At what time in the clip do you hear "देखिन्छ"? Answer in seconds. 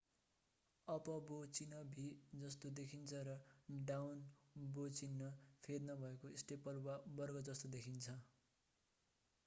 2.79-3.19, 7.71-8.17